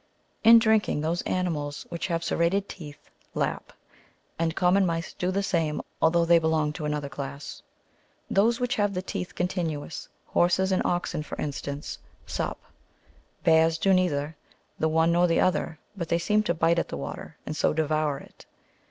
[0.43, 3.71] In drinking, those animals which have serrated ^^ teeth, lap;
[4.39, 7.61] and common mice do the same, although they belong to another class.
[8.27, 12.57] Those which have the teeth continuous, horses and oxen, for instance, sup;
[13.43, 14.35] bears do neither
[14.79, 18.17] the one nor the other, but seem to bite at the water, and so devour
[18.17, 18.47] it.